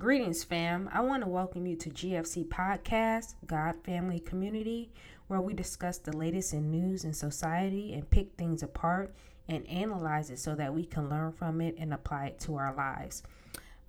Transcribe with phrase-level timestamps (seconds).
[0.00, 0.88] Greetings, fam.
[0.94, 4.90] I want to welcome you to GFC Podcast, God Family Community,
[5.28, 9.14] where we discuss the latest in news and society and pick things apart
[9.46, 12.74] and analyze it so that we can learn from it and apply it to our
[12.74, 13.22] lives.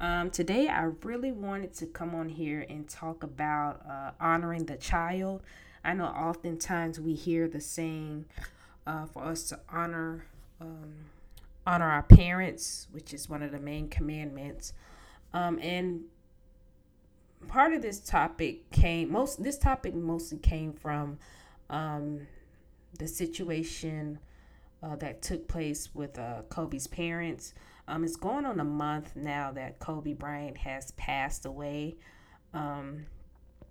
[0.01, 4.75] Um, today, I really wanted to come on here and talk about uh, honoring the
[4.75, 5.41] child.
[5.81, 8.25] I know oftentimes we hear the saying
[8.85, 10.25] uh, for us to honor
[10.59, 10.93] um,
[11.65, 14.73] honor our parents, which is one of the main commandments.
[15.33, 16.01] Um, and
[17.47, 21.17] part of this topic came most this topic mostly came from
[21.69, 22.27] um,
[22.99, 24.19] the situation
[24.83, 27.53] uh, that took place with uh, Kobe's parents.
[27.87, 31.95] Um, it's going on a month now that Kobe Bryant has passed away.
[32.53, 33.05] Um,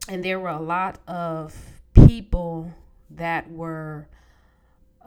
[0.09, 1.55] and there were a lot of
[1.93, 2.73] people
[3.11, 4.09] that were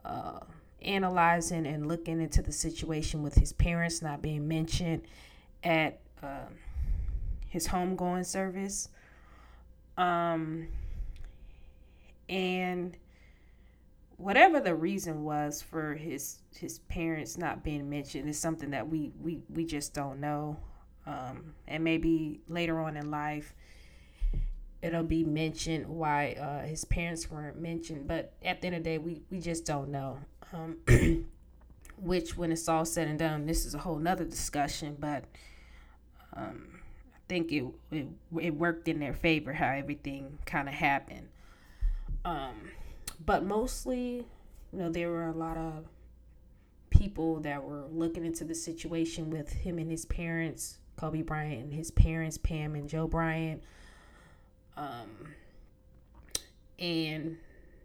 [0.05, 0.39] uh,
[0.81, 5.03] analyzing and looking into the situation with his parents not being mentioned
[5.63, 6.47] at uh,
[7.47, 8.89] his homegoing service.
[9.97, 10.67] Um,
[12.29, 12.97] and
[14.17, 19.11] whatever the reason was for his his parents not being mentioned is something that we
[19.21, 20.57] we, we just don't know.
[21.05, 23.53] Um, and maybe later on in life
[24.83, 28.05] it'll be mentioned why uh, his parents weren't mentioned.
[28.05, 30.19] But at the end of the day, we, we just don't know.
[30.51, 30.77] Um,
[31.97, 34.97] which, when it's all said and done, this is a whole nother discussion.
[34.99, 35.23] But
[36.35, 36.67] um,
[37.13, 38.07] I think it, it
[38.39, 41.27] it worked in their favor how everything kind of happened.
[42.25, 42.71] Um,
[43.25, 44.25] but mostly,
[44.71, 45.85] you know, there were a lot of
[46.89, 51.73] people that were looking into the situation with him and his parents, Kobe Bryant and
[51.73, 53.63] his parents, Pam and Joe Bryant
[54.77, 55.33] um,
[56.79, 57.37] and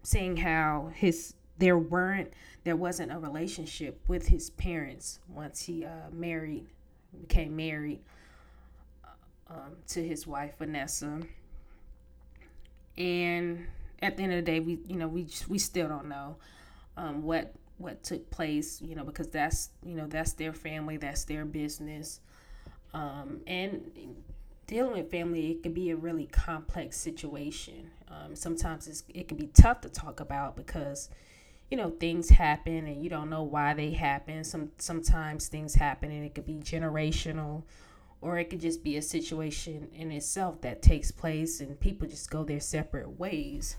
[0.03, 2.33] seeing how his there weren't
[2.63, 6.65] there wasn't a relationship with his parents once he uh, married
[7.21, 7.99] became married
[9.49, 11.21] um, to his wife Vanessa
[12.97, 13.65] and
[14.01, 16.35] at the end of the day we you know we just, we still don't know
[16.97, 21.23] um, what what took place you know because that's you know that's their family that's
[21.25, 22.19] their business
[22.93, 23.91] um, and
[24.67, 27.89] dealing with family, it can be a really complex situation.
[28.09, 31.09] Um, sometimes it can be tough to talk about because,
[31.71, 34.43] you know, things happen and you don't know why they happen.
[34.43, 37.63] Some sometimes things happen and it could be generational,
[38.21, 42.29] or it could just be a situation in itself that takes place and people just
[42.29, 43.77] go their separate ways.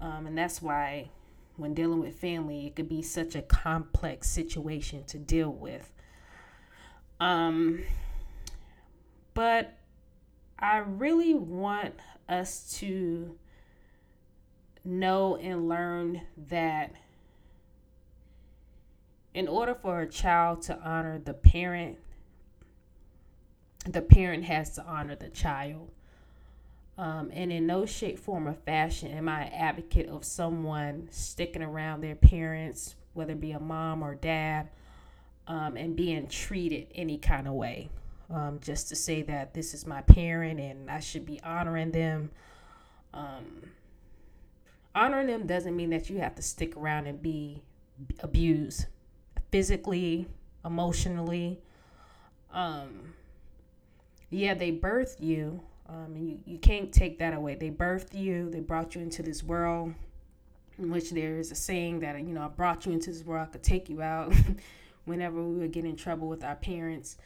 [0.00, 1.10] Um, and that's why
[1.56, 5.92] when dealing with family, it could be such a complex situation to deal with.
[7.20, 7.82] Um,
[9.34, 9.74] but
[10.58, 11.94] I really want
[12.28, 13.36] us to
[14.84, 16.92] know and learn that
[19.34, 21.98] in order for a child to honor the parent,
[23.88, 25.90] the parent has to honor the child.
[26.98, 31.62] Um, and in no shape, form, or fashion am I an advocate of someone sticking
[31.62, 34.70] around their parents, whether it be a mom or dad,
[35.46, 37.90] um, and being treated any kind of way
[38.30, 42.30] um, just to say that this is my parent and I should be honoring them.
[43.14, 43.70] Um,
[44.94, 47.62] honoring them doesn't mean that you have to stick around and be
[48.20, 48.86] abused
[49.50, 50.26] physically,
[50.64, 51.60] emotionally.
[52.52, 53.14] Um,
[54.30, 57.54] yeah, they birthed you, um, and you, you can't take that away.
[57.54, 59.94] They birthed you, they brought you into this world,
[60.78, 63.48] in which there is a saying that, you know, I brought you into this world,
[63.48, 64.32] I could take you out
[65.04, 67.16] whenever we would get in trouble with our parents.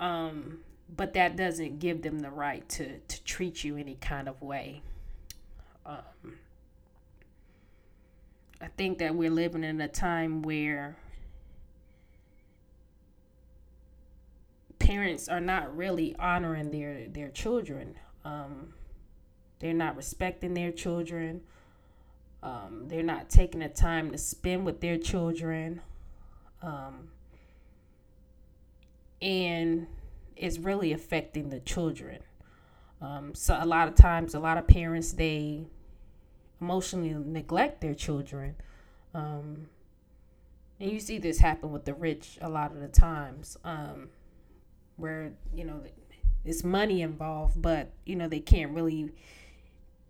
[0.00, 0.60] Um,
[0.94, 4.82] but that doesn't give them the right to, to treat you any kind of way.
[5.84, 6.38] Um,
[8.60, 10.96] I think that we're living in a time where
[14.86, 17.96] parents are not really honoring their their children.
[18.24, 18.74] Um,
[19.58, 21.40] they're not respecting their children.
[22.42, 25.80] Um, they're not taking the time to spend with their children.
[26.62, 27.08] Um,
[29.20, 29.86] and
[30.36, 32.20] it's really affecting the children.
[33.00, 35.66] Um, so a lot of times, a lot of parents they
[36.60, 38.54] emotionally neglect their children,
[39.14, 39.68] um,
[40.78, 44.08] and you see this happen with the rich a lot of the times, um,
[44.96, 45.82] where you know
[46.44, 49.12] it's money involved, but you know they can't really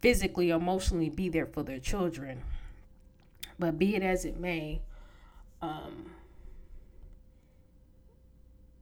[0.01, 2.43] physically, emotionally be there for their children.
[3.59, 4.83] But be it as it may,
[5.63, 6.11] um,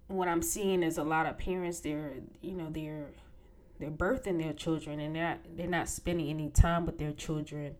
[0.08, 2.12] what I'm seeing is a lot of parents they're
[2.42, 3.08] you know they're
[3.78, 7.74] they're birthing their children and they're not, they're not spending any time with their children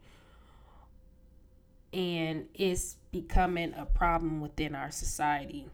[1.92, 5.66] and it's becoming a problem within our society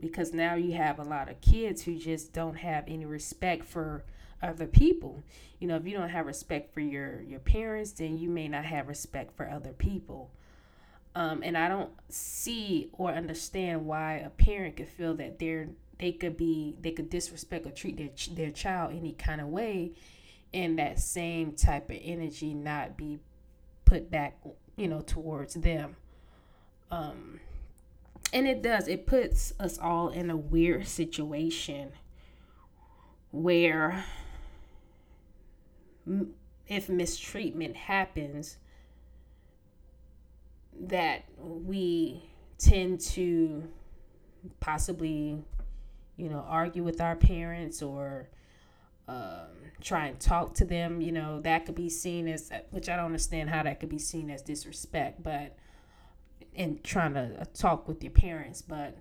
[0.00, 4.04] because now you have a lot of kids who just don't have any respect for
[4.42, 5.22] other people.
[5.58, 8.64] You know, if you don't have respect for your your parents, then you may not
[8.64, 10.30] have respect for other people.
[11.16, 15.68] Um, and I don't see or understand why a parent could feel that they're
[15.98, 19.92] they could be they could disrespect or treat their their child any kind of way,
[20.52, 23.20] and that same type of energy not be
[23.84, 24.38] put back,
[24.76, 25.96] you know, towards them.
[26.90, 27.40] Um,
[28.34, 28.88] and it does.
[28.88, 31.92] It puts us all in a weird situation
[33.30, 34.04] where
[36.66, 38.58] if mistreatment happens
[40.78, 42.28] that we
[42.58, 43.62] tend to
[44.60, 45.42] possibly
[46.16, 48.28] you know argue with our parents or
[49.08, 49.46] um,
[49.80, 53.06] try and talk to them you know that could be seen as which i don't
[53.06, 55.56] understand how that could be seen as disrespect but
[56.54, 58.96] in trying to uh, talk with your parents but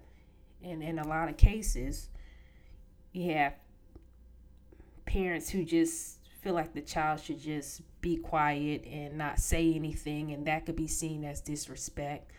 [0.61, 2.09] in in a lot of cases
[3.11, 3.53] you have
[5.05, 10.31] parents who just feel like the child should just be quiet and not say anything,
[10.31, 12.29] and that could be seen as disrespect.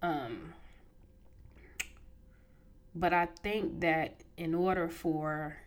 [0.00, 0.54] Um,
[2.94, 5.58] but I think that in order for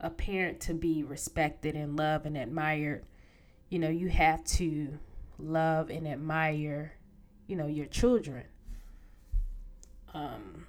[0.00, 3.04] a parent to be respected and loved and admired,
[3.68, 4.98] you know, you have to
[5.38, 6.92] love and admire,
[7.46, 8.44] you know, your children.
[10.14, 10.66] Um,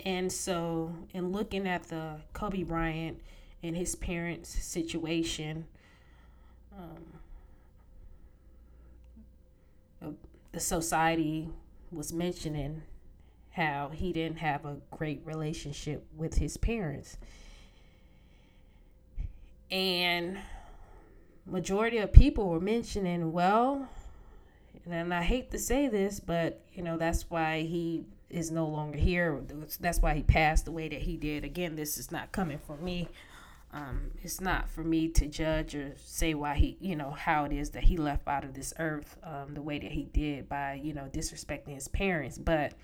[0.00, 3.20] and so, in looking at the Kobe Bryant
[3.62, 5.66] and his parents' situation,
[6.76, 7.20] um,
[10.52, 11.48] the society
[11.90, 12.82] was mentioning
[13.50, 17.16] how he didn't have a great relationship with his parents.
[19.70, 20.38] And
[21.46, 23.88] majority of people were mentioning, well,
[24.90, 28.98] and I hate to say this, but you know, that's why he is no longer
[28.98, 29.40] here.
[29.80, 31.44] That's why he passed the way that he did.
[31.44, 33.08] Again, this is not coming from me.
[33.72, 37.52] Um, it's not for me to judge or say why he, you know, how it
[37.52, 40.74] is that he left out of this earth um, the way that he did by,
[40.74, 42.38] you know, disrespecting his parents.
[42.38, 42.74] But,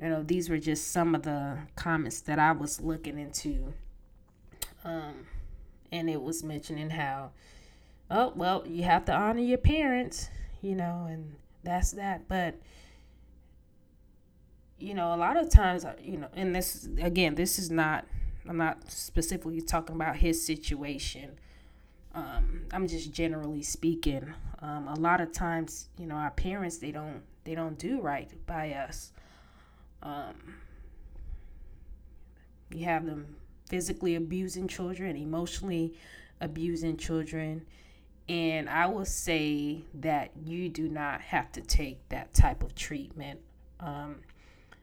[0.00, 3.74] you know, these were just some of the comments that I was looking into.
[4.84, 5.26] Um,
[5.92, 7.30] and it was mentioning how,
[8.10, 10.28] oh, well, you have to honor your parents,
[10.62, 12.28] you know, and that's that.
[12.28, 12.56] But,
[14.78, 18.06] you know, a lot of times, uh, you know, and this again, this is not.
[18.48, 21.38] I'm not specifically talking about his situation.
[22.14, 24.32] Um, I'm just generally speaking.
[24.60, 28.30] Um, a lot of times, you know, our parents they don't they don't do right
[28.46, 29.12] by us.
[30.02, 30.34] Um,
[32.72, 33.36] you have them
[33.70, 35.94] physically abusing children, emotionally
[36.40, 37.64] abusing children,
[38.28, 43.40] and I will say that you do not have to take that type of treatment.
[43.80, 44.16] Um,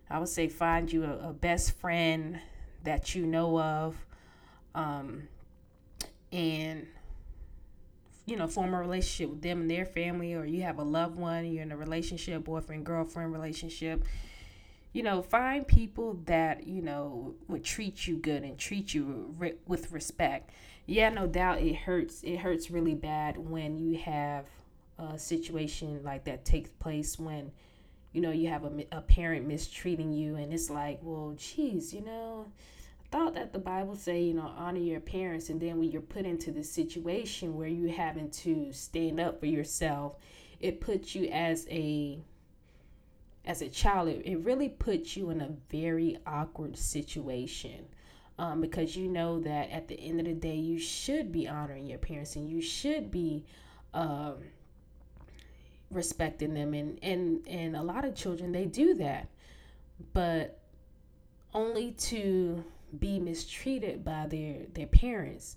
[0.09, 2.39] I would say find you a, a best friend
[2.83, 3.95] that you know of,
[4.73, 5.27] um,
[6.31, 6.87] and
[8.25, 11.17] you know form a relationship with them and their family, or you have a loved
[11.17, 14.03] one, you're in a relationship, boyfriend girlfriend relationship.
[14.93, 19.55] You know, find people that you know would treat you good and treat you re-
[19.67, 20.51] with respect.
[20.85, 22.23] Yeah, no doubt it hurts.
[22.23, 24.45] It hurts really bad when you have
[24.97, 27.51] a situation like that takes place when
[28.17, 32.01] you know, you have a, a parent mistreating you, and it's like, well, geez, you
[32.01, 32.47] know,
[32.99, 36.01] I thought that the Bible say, you know, honor your parents, and then when you're
[36.01, 40.15] put into this situation where you having to stand up for yourself,
[40.59, 42.19] it puts you as a
[43.47, 47.85] as a child, it, it really puts you in a very awkward situation.
[48.39, 51.87] Um, because you know that at the end of the day, you should be honoring
[51.87, 53.43] your parents and you should be
[53.95, 54.35] um,
[55.89, 59.29] respecting them and and and a lot of children they do that
[60.13, 60.59] but
[61.53, 62.63] only to
[62.99, 65.55] be mistreated by their their parents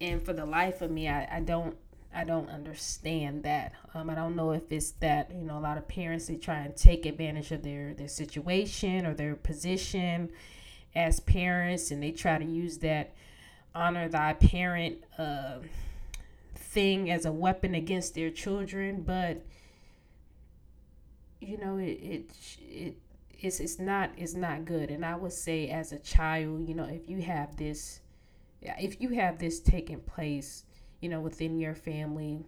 [0.00, 1.76] and for the life of me i, I don't
[2.14, 5.78] i don't understand that um, i don't know if it's that you know a lot
[5.78, 10.28] of parents they try and take advantage of their their situation or their position
[10.94, 13.12] as parents and they try to use that
[13.74, 15.58] honor thy parent uh,
[16.54, 19.42] thing as a weapon against their children, but
[21.40, 22.96] you know it it it
[23.40, 24.90] it's it's not it's not good.
[24.90, 28.00] And I would say as a child, you know, if you have this
[28.62, 30.64] if you have this taking place,
[31.00, 32.40] you know, within your family,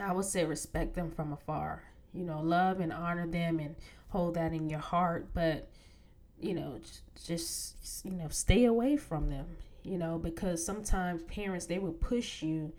[0.00, 1.82] I would say respect them from afar.
[2.12, 3.74] You know, love and honor them and
[4.08, 5.68] hold that in your heart, but
[6.40, 6.80] you know,
[7.24, 9.46] just, you know, stay away from them,
[9.82, 12.72] you know, because sometimes parents they will push you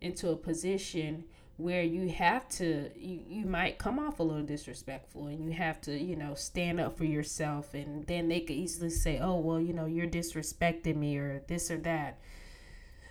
[0.00, 1.24] into a position
[1.60, 5.78] where you have to you, you might come off a little disrespectful and you have
[5.78, 9.60] to you know stand up for yourself and then they could easily say oh well
[9.60, 12.18] you know you're disrespecting me or this or that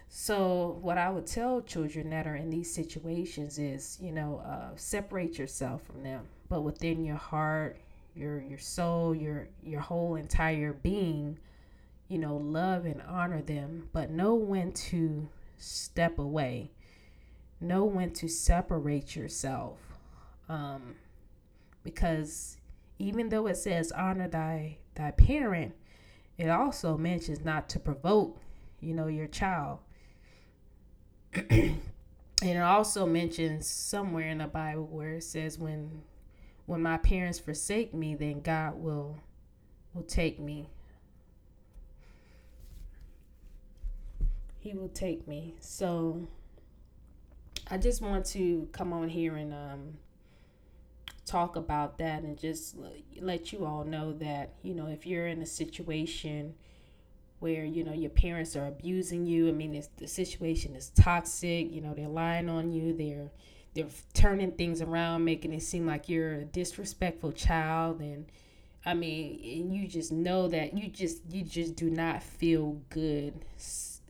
[0.10, 4.76] so what i would tell children that are in these situations is you know uh,
[4.76, 7.78] separate yourself from them but within your heart
[8.16, 11.38] your your soul your your whole entire being
[12.08, 16.72] you know love and honor them but know when to step away
[17.62, 19.78] know when to separate yourself.
[20.48, 20.96] Um,
[21.84, 22.58] because
[22.98, 25.74] even though it says honor thy thy parent,
[26.38, 28.40] it also mentions not to provoke,
[28.80, 29.80] you know, your child.
[31.50, 31.82] and
[32.42, 36.02] it also mentions somewhere in the Bible where it says when
[36.66, 39.18] when my parents forsake me, then God will
[39.94, 40.70] will take me.
[44.60, 45.56] He will take me.
[45.60, 46.28] So
[47.72, 49.98] I just want to come on here and um,
[51.26, 52.76] talk about that and just
[53.20, 56.56] let you all know that, you know, if you're in a situation
[57.40, 61.82] where, you know, your parents are abusing you, I mean, the situation is toxic, you
[61.82, 63.32] know, they're lying on you, they're
[63.76, 68.26] they're turning things around, making it seem like you're a disrespectful child and
[68.86, 73.46] I mean, and you just know that you just you just do not feel good.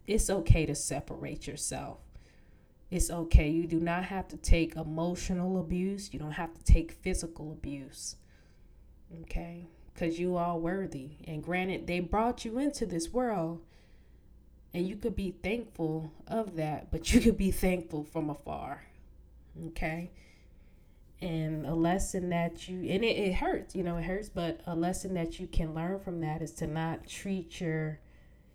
[0.08, 2.00] It's okay to separate yourself
[2.92, 3.50] it's okay.
[3.50, 6.12] You do not have to take emotional abuse.
[6.12, 8.16] You don't have to take physical abuse.
[9.22, 9.68] Okay?
[10.00, 11.10] Because you are worthy.
[11.28, 13.62] And granted, they brought you into this world.
[14.74, 18.84] And you could be thankful of that, but you could be thankful from afar.
[19.68, 20.12] Okay?
[21.22, 24.74] And a lesson that you, and it, it hurts, you know, it hurts, but a
[24.74, 28.00] lesson that you can learn from that is to not treat your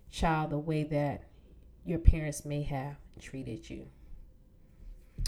[0.09, 1.25] child the way that
[1.85, 3.85] your parents may have treated you.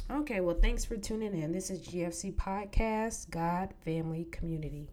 [0.09, 1.51] Okay, well, thanks for tuning in.
[1.51, 4.89] This is GFC Podcast, God, Family, Community.